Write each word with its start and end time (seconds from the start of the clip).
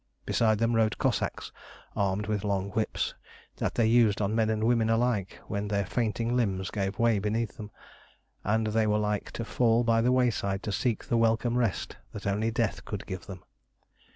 Beside 0.25 0.57
them 0.57 0.75
rode 0.75 0.97
Cossacks 0.97 1.51
armed 1.95 2.25
with 2.25 2.43
long 2.43 2.71
whips 2.71 3.13
that 3.57 3.75
they 3.75 3.85
used 3.85 4.19
on 4.19 4.33
men 4.33 4.49
and 4.49 4.63
women 4.63 4.89
alike 4.89 5.39
when 5.47 5.67
their 5.67 5.85
fainting 5.85 6.35
limbs 6.35 6.71
gave 6.71 6.97
way 6.97 7.19
beneath 7.19 7.55
them, 7.57 7.69
and 8.43 8.65
they 8.65 8.87
were 8.87 8.97
like 8.97 9.29
to 9.33 9.45
fall 9.45 9.83
by 9.83 10.01
the 10.01 10.11
wayside 10.11 10.63
to 10.63 10.71
seek 10.71 11.05
the 11.05 11.17
welcome 11.17 11.55
rest 11.55 11.97
that 12.13 12.25
only 12.25 12.49
death 12.49 12.83
could 12.83 13.05
give 13.05 13.27
them. 13.27 13.43